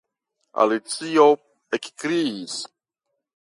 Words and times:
Alicio 0.63 1.27
ekkriis. 1.79 2.57